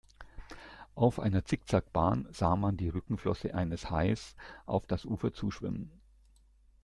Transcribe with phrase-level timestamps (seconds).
[0.95, 4.35] Auf einer Zickzack-Bahn sah man die Rückenflosse eines Hais
[4.65, 5.91] auf das Ufer zuschwimmen.